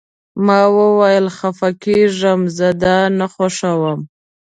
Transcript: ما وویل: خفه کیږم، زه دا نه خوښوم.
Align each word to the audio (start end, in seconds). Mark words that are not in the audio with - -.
ما 0.45 0.61
وویل: 0.77 1.25
خفه 1.37 1.69
کیږم، 1.83 2.39
زه 2.57 2.67
دا 2.83 2.97
نه 3.17 3.25
خوښوم. 3.33 3.99